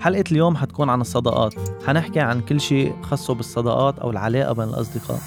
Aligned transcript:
حلقة 0.00 0.24
اليوم 0.32 0.56
حتكون 0.56 0.90
عن 0.90 1.00
الصداقات. 1.00 1.54
حنحكي 1.86 2.20
عن 2.20 2.40
كل 2.40 2.60
شيء 2.60 2.94
خاصه 3.02 3.34
بالصداقات 3.34 3.98
أو 3.98 4.10
العلاقة 4.10 4.52
بين 4.52 4.68
الأصدقاء. 4.68 5.18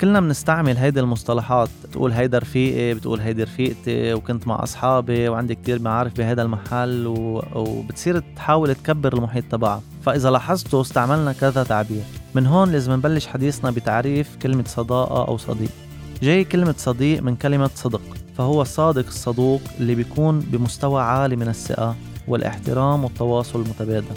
كلنا 0.00 0.20
بنستعمل 0.20 0.76
هيدي 0.76 1.00
المصطلحات. 1.00 1.68
تقول 1.92 2.12
هيدا 2.12 2.38
رفيقي 2.38 2.94
بتقول 2.94 3.20
هيدي 3.20 3.42
رفيقتي 3.42 4.14
وكنت 4.14 4.46
مع 4.46 4.62
أصحابي 4.62 5.28
وعندي 5.28 5.54
كتير 5.54 5.82
معارف 5.82 6.16
بهذا 6.16 6.42
المحل 6.42 7.06
و... 7.06 7.42
وبتصير 7.54 8.22
تحاول 8.36 8.74
تكبر 8.74 9.12
المحيط 9.12 9.44
تبعها. 9.50 9.82
فإذا 10.02 10.30
لاحظتوا 10.30 10.80
استعملنا 10.80 11.32
كذا 11.32 11.62
تعبير. 11.62 12.02
من 12.34 12.46
هون 12.46 12.72
لازم 12.72 12.92
نبلش 12.92 13.26
حديثنا 13.26 13.70
بتعريف 13.70 14.36
كلمة 14.42 14.64
صداقة 14.66 15.28
أو 15.28 15.36
صديق. 15.36 15.70
جاي 16.22 16.44
كلمة 16.44 16.74
صديق 16.78 17.22
من 17.22 17.36
كلمة 17.36 17.70
صدق. 17.74 18.00
فهو 18.40 18.62
الصادق 18.62 19.06
الصدوق 19.06 19.60
اللي 19.80 19.94
بيكون 19.94 20.40
بمستوى 20.40 21.02
عالي 21.02 21.36
من 21.36 21.48
الثقة 21.48 21.96
والاحترام 22.28 23.04
والتواصل 23.04 23.62
المتبادل. 23.62 24.16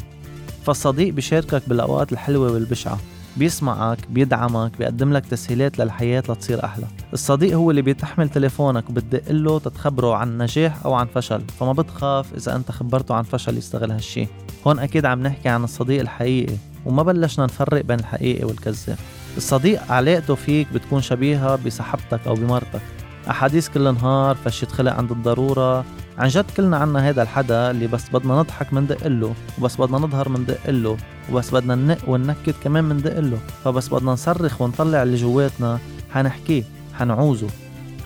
فالصديق 0.66 1.14
بيشاركك 1.14 1.70
بالأوقات 1.70 2.12
الحلوة 2.12 2.52
والبشعة 2.52 3.00
بيسمعك 3.38 3.98
بيدعمك 4.10 4.78
بيقدم 4.78 5.14
لك 5.14 5.26
تسهيلات 5.26 5.80
للحياة 5.80 6.24
لتصير 6.30 6.66
أحلى. 6.66 6.86
الصديق 7.14 7.54
هو 7.54 7.72
اللي 7.72 7.82
بيتحمل 7.82 8.30
تليفونك 8.30 8.90
وبتدق 8.90 9.32
له 9.32 9.60
تتخبره 9.60 10.16
عن 10.16 10.38
نجاح 10.38 10.86
أو 10.86 10.94
عن 10.94 11.08
فشل 11.16 11.42
فما 11.60 11.74
بتخاف 11.74 12.34
إذا 12.34 12.56
أنت 12.56 12.72
خبرته 12.72 13.16
عن 13.16 13.24
فشل 13.24 13.58
يستغل 13.58 13.92
هالشي. 13.92 14.28
هون 14.68 14.80
أكيد 14.80 15.06
عم 15.06 15.24
نحكي 15.24 15.50
عن 15.50 15.64
الصديق 15.64 16.00
الحقيقي 16.00 16.56
وما 16.86 17.04
بلشنا 17.04 17.46
نفرق 17.46 17.86
بين 17.86 18.00
الحقيقي 18.00 18.46
والكذاب. 18.46 18.98
الصديق 19.38 19.92
علاقته 19.92 20.36
فيك 20.36 20.68
بتكون 20.74 21.02
شبيهة 21.02 21.56
بصاحبتك 21.56 22.28
أو 22.28 22.34
بمرتك. 22.34 22.82
أحاديث 23.30 23.70
كل 23.70 23.94
نهار 23.94 24.36
فشة 24.36 24.66
خلق 24.68 24.94
عند 24.94 25.12
الضرورة. 25.12 25.86
عن 26.18 26.28
جد 26.28 26.46
كلنا 26.58 26.78
عنا 26.78 27.10
هذا 27.10 27.22
الحدا 27.22 27.72
اللي 27.72 27.88
بس 27.88 28.10
بدنا 28.10 28.40
نضحك 28.40 28.74
مندق 28.74 29.08
له 29.08 29.34
وبس 29.60 29.76
بدنا 29.76 29.98
نظهر 29.98 30.30
مندق 30.30 30.70
له 30.70 30.98
وبس 31.32 31.52
بدنا 31.52 31.76
ننق 31.76 32.10
وننكد 32.10 32.54
كمان 32.64 32.84
مندق 32.84 33.20
له. 33.20 33.38
فبس 33.64 33.88
بدنا 33.88 34.12
نصرخ 34.12 34.62
ونطلع 34.62 35.04
اللي 35.04 35.16
جواتنا. 35.16 35.80
حنحكيه 36.12 36.64
حنعوزه. 36.94 37.48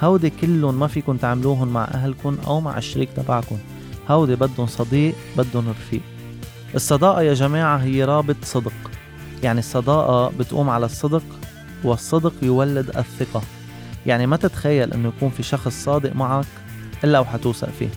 هودي 0.03 0.29
كلهم 0.29 0.79
ما 0.79 0.87
فيكن 0.87 1.19
تعملوهم 1.19 1.67
مع 1.67 1.83
أهلكم 1.83 2.37
أو 2.47 2.61
مع 2.61 2.77
الشريك 2.77 3.09
تبعكم 3.15 3.57
هودي 4.09 4.35
بدهم 4.35 4.67
صديق 4.67 5.15
بدهم 5.37 5.69
رفيق. 5.69 6.01
الصداقة 6.75 7.21
يا 7.21 7.33
جماعة 7.33 7.77
هي 7.77 8.03
رابط 8.03 8.35
صدق. 8.43 8.73
يعني 9.43 9.59
الصداقة 9.59 10.31
بتقوم 10.39 10.69
على 10.69 10.85
الصدق 10.85 11.23
والصدق 11.83 12.33
يولد 12.41 12.97
الثقة. 12.97 13.41
يعني 14.05 14.27
ما 14.27 14.37
تتخيل 14.37 14.93
إنه 14.93 15.07
يكون 15.17 15.29
في 15.29 15.43
شخص 15.43 15.83
صادق 15.83 16.15
معك 16.15 16.45
إلا 17.03 17.19
وحتوثق 17.19 17.69
فيه. 17.69 17.89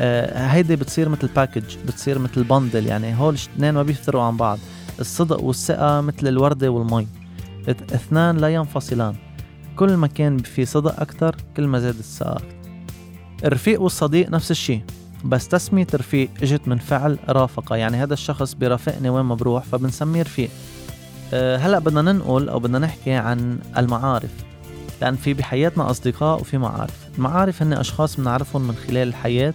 آه 0.00 0.46
هيدي 0.46 0.76
بتصير 0.76 1.08
مثل 1.08 1.28
باكج 1.36 1.76
بتصير 1.86 2.18
مثل 2.18 2.44
بندل 2.44 2.86
يعني 2.86 3.14
هول 3.18 3.34
الاثنين 3.34 3.74
ما 3.74 3.82
بيفترقوا 3.82 4.24
عن 4.24 4.36
بعض. 4.36 4.58
الصدق 5.00 5.40
والثقة 5.40 6.00
مثل 6.00 6.28
الوردة 6.28 6.68
والمي. 6.68 7.06
اثنان 7.68 8.36
لا 8.36 8.48
ينفصلان. 8.48 9.14
كل 9.76 9.96
ما 9.96 10.06
كان 10.06 10.38
في 10.38 10.64
صدق 10.64 11.00
أكتر 11.00 11.36
كل 11.56 11.66
ما 11.66 11.78
زاد 11.78 11.98
الثقة 11.98 12.40
الرفيق 13.44 13.82
والصديق 13.82 14.30
نفس 14.30 14.50
الشيء 14.50 14.82
بس 15.24 15.48
تسمية 15.48 15.86
رفيق 15.94 16.30
إجت 16.42 16.68
من 16.68 16.78
فعل 16.78 17.18
رافقة. 17.28 17.76
يعني 17.76 17.96
هذا 17.96 18.14
الشخص 18.14 18.54
بيرافقني 18.54 19.08
وين 19.08 19.24
ما 19.24 19.34
بروح 19.34 19.64
فبنسميه 19.64 20.22
رفيق. 20.22 20.50
أه 21.32 21.56
هلأ 21.56 21.78
بدنا 21.78 22.12
ننقل 22.12 22.48
أو 22.48 22.58
بدنا 22.58 22.78
نحكي 22.78 23.12
عن 23.12 23.58
المعارف. 23.78 24.30
لأن 25.02 25.16
في 25.16 25.34
بحياتنا 25.34 25.90
أصدقاء 25.90 26.40
وفي 26.40 26.58
معارف. 26.58 27.08
المعارف 27.18 27.62
هن 27.62 27.72
أشخاص 27.72 28.16
بنعرفهم 28.16 28.62
من 28.62 28.74
خلال 28.74 29.08
الحياة 29.08 29.54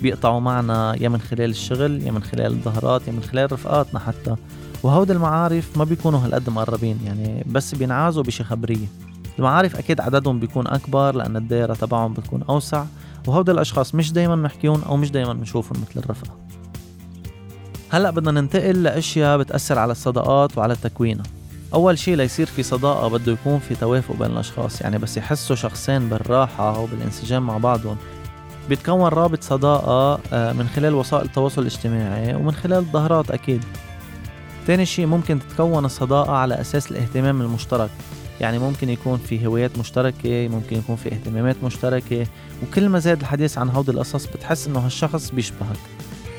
بيقطعوا 0.00 0.40
معنا 0.40 0.94
يا 1.00 1.08
من 1.08 1.20
خلال 1.20 1.50
الشغل 1.50 2.02
يا 2.02 2.10
من 2.10 2.22
خلال 2.22 2.52
الظهرات 2.52 3.08
يا 3.08 3.12
من 3.12 3.22
خلال 3.22 3.52
رفقاتنا 3.52 4.00
حتى. 4.00 4.36
وهود 4.82 5.10
المعارف 5.10 5.78
ما 5.78 5.84
بيكونوا 5.84 6.20
هالقد 6.20 6.50
مقربين 6.50 6.98
يعني 7.04 7.44
بس 7.46 7.74
بينعازوا 7.74 8.22
بشي 8.22 8.44
خبرية. 8.44 8.86
المعارف 9.38 9.76
أكيد 9.76 10.00
عددهم 10.00 10.40
بيكون 10.40 10.66
أكبر 10.66 11.14
لأن 11.14 11.36
الدائرة 11.36 11.74
تبعهم 11.74 12.12
بتكون 12.12 12.42
أوسع. 12.48 12.84
وهودي 13.26 13.50
الأشخاص 13.50 13.94
مش 13.94 14.12
دايما 14.12 14.36
نحكيهم 14.36 14.82
أو 14.82 14.96
مش 14.96 15.10
دايما 15.10 15.32
بنشوفهم 15.32 15.82
مثل 15.82 16.00
الرفقة. 16.00 16.36
هلأ 17.90 18.10
بدنا 18.10 18.40
ننتقل 18.40 18.82
لأشياء 18.82 19.38
بتأثر 19.38 19.78
على 19.78 19.92
الصداقات 19.92 20.58
وعلى 20.58 20.76
تكوينها 20.76 21.24
أول 21.74 21.98
شيء 21.98 22.16
ليصير 22.16 22.46
في 22.46 22.62
صداقة 22.62 23.08
بده 23.08 23.32
يكون 23.32 23.58
في 23.58 23.74
توافق 23.74 24.16
بين 24.16 24.30
الأشخاص. 24.30 24.80
يعني 24.80 24.98
بس 24.98 25.16
يحسوا 25.16 25.56
شخصين 25.56 26.08
بالراحة 26.08 26.78
وبالانسجام 26.80 27.46
مع 27.46 27.58
بعضهم. 27.58 27.96
بيتكون 28.68 29.08
رابط 29.08 29.42
صداقة 29.42 30.20
آه، 30.32 30.52
من 30.52 30.68
خلال 30.68 30.94
وسائل 30.94 31.24
التواصل 31.24 31.62
الاجتماعي 31.62 32.34
ومن 32.34 32.52
خلال 32.52 32.78
الظهرات 32.78 33.30
أكيد. 33.30 33.64
تاني 34.66 34.86
شيء 34.86 35.06
ممكن 35.06 35.38
تتكون 35.38 35.84
الصداقة 35.84 36.32
على 36.32 36.60
أساس 36.60 36.90
الاهتمام 36.90 37.40
المشترك. 37.40 37.90
يعني 38.40 38.58
ممكن 38.58 38.88
يكون 38.88 39.18
في 39.18 39.46
هوايات 39.46 39.78
مشتركة 39.78 40.48
ممكن 40.48 40.76
يكون 40.78 40.96
في 40.96 41.12
اهتمامات 41.12 41.56
مشتركة. 41.64 42.26
وكل 42.62 42.88
ما 42.88 42.98
زاد 42.98 43.20
الحديث 43.20 43.58
عن 43.58 43.68
هودي 43.68 43.90
القصص 43.90 44.26
بتحس 44.26 44.66
إنه 44.66 44.78
هالشخص 44.78 45.30
بيشبهك. 45.30 45.78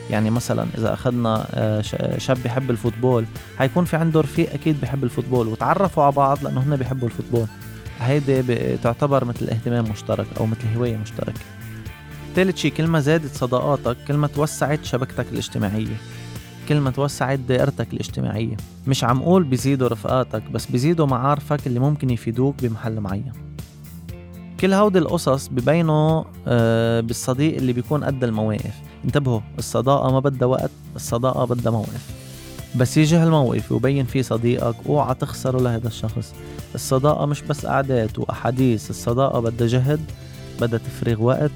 يعني 0.10 0.30
مثلا 0.30 0.68
إذا 0.78 0.94
أخذنا 0.94 1.48
آه، 1.54 1.82
شاب 2.18 2.38
بيحب 2.44 2.72
ال 2.72 2.78
football 2.78 3.26
حيكون 3.58 3.86
في 3.86 3.98
عنده 3.98 4.22
رفيق 4.22 4.54
أكيد 4.54 4.82
بيحب 4.82 5.04
ال 5.04 5.09
football 5.09 5.48
وتعرفوا 5.48 6.04
على 6.04 6.12
بعض 6.12 6.44
لأنه 6.44 6.62
هن 6.62 6.76
بيحبوا 6.76 7.08
ال 7.08 7.12
football. 7.12 7.48
هيدي 8.00 8.78
تعتبر 8.78 9.26
مثل 9.26 9.50
اهتمام 9.50 9.90
مشترك 9.90 10.28
أو 10.38 10.46
مثل 10.46 10.62
هوايه 10.76 10.98
مشتركة. 10.98 11.40
ثالث 12.36 12.58
شيء 12.58 12.72
كل 12.72 12.88
ما 12.88 13.00
زادت 13.00 13.36
صداقاتك 13.36 13.98
كل 14.08 14.14
ما 14.14 14.28
توسعت 14.28 14.84
شبكتك 14.84 15.26
الاجتماعية. 15.32 15.96
كل 16.70 16.78
ما 16.80 16.92
توسعت 16.92 17.40
دائرتك 17.40 17.94
الاجتماعية. 17.94 18.58
مش 18.88 19.04
عم 19.04 19.22
قول 19.24 19.44
بيزيدوا 19.44 19.88
رفقاتك 19.88 20.44
بس 20.52 20.66
بيزيدوا 20.66 21.06
معارفك 21.06 21.68
اللي 21.68 21.80
ممكن 21.80 22.10
يفيدوك 22.10 22.56
بمحل 22.62 23.00
معين. 23.00 23.32
كل 24.60 24.74
هودي 24.74 25.00
القصص 25.00 25.48
ببينوا 25.48 26.24
آه، 26.48 27.02
بالصديق 27.02 27.56
اللي 27.56 27.74
بيكون 27.74 28.04
قد 28.04 28.24
المواقف. 28.24 28.89
انتبهوا 29.06 29.40
الصداقة 29.58 30.12
ما 30.12 30.20
بدها 30.20 30.48
وقت 30.48 30.72
الصداقة 30.96 31.46
بدها 31.46 31.72
موقف. 31.72 32.10
بس 32.76 32.98
يجي 32.98 33.16
هالموقف 33.16 33.72
ويبين 33.72 34.06
فيه 34.06 34.22
صديقك 34.22 34.76
اوعى 34.90 35.16
تخسره 35.16 35.60
لهذا 35.60 35.88
الشخص. 35.88 36.34
الصداقة 36.76 37.26
مش 37.26 37.42
بس 37.42 37.66
قعدات 37.66 38.20
وأحاديث 38.20 38.90
الصداقة 38.90 39.40
بدها 39.40 39.68
جهد 39.68 40.00
بدها 40.62 40.80
تفريغ 40.80 41.22
وقت. 41.22 41.52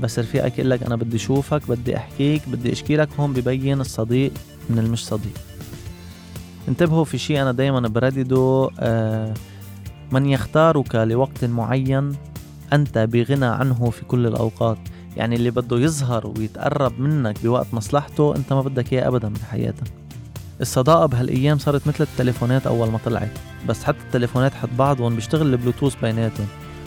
بس 0.00 0.18
رفيقك 0.18 0.58
يقول 0.58 0.70
لك 0.70 0.82
أنا 0.82 0.96
بدي 0.96 1.16
أشوفك 1.16 1.68
بدي 1.68 1.96
أحكيك 1.96 2.48
بدي 2.48 2.72
أشكي 2.72 2.96
لك 2.96 3.08
هون 3.18 3.32
ببين 3.32 3.80
الصديق 3.80 4.32
من 4.70 4.78
المش 4.78 5.04
صديق. 5.04 5.38
انتبهوا 6.68 7.04
في 7.04 7.18
شيء 7.18 7.42
أنا 7.42 7.52
دايما 7.52 7.80
بردده 7.80 8.70
آه 8.80 9.34
من 10.12 10.26
يختارك 10.26 10.94
لوقت 10.94 11.44
معين 11.44 12.16
أنت 12.72 12.98
بغنى 12.98 13.46
عنه 13.46 13.90
في 13.90 14.04
كل 14.04 14.26
الأوقات. 14.26 14.78
يعني 15.16 15.36
اللي 15.36 15.50
بده 15.50 15.78
يظهر 15.78 16.26
ويتقرب 16.26 17.00
منك 17.00 17.42
بوقت 17.42 17.66
مصلحته 17.72 18.36
انت 18.36 18.52
ما 18.52 18.60
بدك 18.60 18.92
اياه 18.92 19.08
ابدا 19.08 19.28
بحياتك 19.28 19.92
الصداقة 20.60 21.06
بهالأيام 21.06 21.58
صارت 21.58 21.86
مثل 21.88 22.04
التليفونات 22.04 22.66
أول 22.66 22.90
ما 22.90 22.98
طلعت 23.04 23.38
بس 23.68 23.84
حتى 23.84 23.98
التليفونات 24.06 24.54
حد 24.54 24.76
بعضهم 24.78 25.14
بيشتغل 25.14 25.46
البلوتوث 25.46 25.94
بيناتهم. 26.02 26.46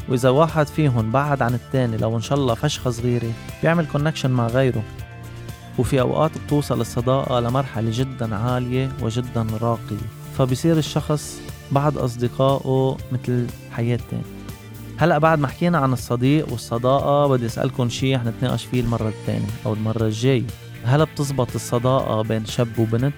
وإذا 0.10 0.30
واحد 0.30 0.68
فيهم 0.68 1.12
بعد 1.12 1.42
عن 1.42 1.54
التاني 1.54 1.98
لو 1.98 2.16
إن 2.16 2.22
شاء 2.22 2.38
الله 2.38 2.54
فشخة 2.54 2.90
صغيرة 2.92 3.32
بيعمل 3.62 3.88
كونكشن 3.88 4.32
مع 4.32 4.48
غيره. 4.48 4.84
وفي 5.78 6.02
أوقات 6.02 6.32
بتوصل 6.38 6.82
الصداقة 6.82 7.40
لمرحلة 7.40 7.92
جدا 7.94 8.36
عالية 8.36 8.92
وجدا 9.02 9.48
راقية. 9.62 10.08
فبصير 10.38 10.78
الشخص 10.78 11.42
بعد 11.72 11.98
أصدقائه 11.98 12.98
مثل 13.12 13.48
حياة 13.72 14.00
تاني 14.12 14.39
هلا 15.00 15.18
بعد 15.18 15.40
ما 15.40 15.48
حكينا 15.48 15.78
عن 15.78 15.94
الصديق 15.94 16.52
والصداقة 16.52 17.28
بدي 17.28 17.46
أسألكم 17.46 17.90
شيء 17.90 18.16
رح 18.16 18.24
نتناقش 18.24 18.66
فيه 18.66 18.82
المرة 18.82 19.08
الثانية 19.10 19.48
أو 19.66 19.74
المرة 19.74 20.06
الجاية 20.06 20.44
هل 20.84 21.06
بتزبط 21.06 21.56
الصداقة 21.56 22.22
بين 22.22 22.46
شاب 22.46 22.80
وبنت؟ 22.80 23.14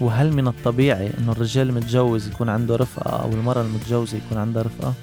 وهل 0.00 0.32
من 0.32 0.48
الطبيعي 0.48 1.10
إنه 1.18 1.32
الرجال 1.32 1.68
المتجوز 1.68 2.28
يكون 2.28 2.48
عنده 2.48 2.76
رفقة 2.76 3.10
أو 3.10 3.32
المرأة 3.32 3.62
المتجوزة 3.62 4.16
يكون 4.16 4.38
عندها 4.38 4.62
رفقة؟ 4.62 4.94